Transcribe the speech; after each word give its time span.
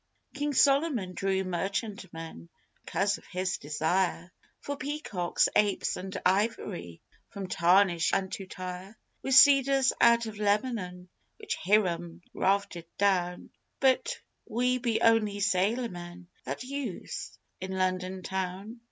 King 0.33 0.55
Solomon 0.55 1.13
drew 1.13 1.43
merchantmen, 1.43 2.49
Because 2.83 3.19
of 3.19 3.25
his 3.27 3.59
desire 3.59 4.31
For 4.59 4.75
peacocks, 4.75 5.47
apes, 5.55 5.95
and 5.95 6.19
ivory, 6.25 7.01
From 7.29 7.45
Tarshish 7.47 8.11
unto 8.11 8.47
Tyre: 8.47 8.97
With 9.21 9.35
cedars 9.35 9.93
out 10.01 10.25
of 10.25 10.39
Lebanon 10.39 11.07
Which 11.37 11.53
Hiram 11.55 12.23
rafted 12.33 12.87
down, 12.97 13.51
But 13.79 14.19
we 14.47 14.79
be 14.79 14.99
only 15.03 15.37
sailormen 15.37 16.25
That 16.45 16.63
use 16.63 17.37
in 17.59 17.73
London 17.77 18.23
town. 18.23 18.79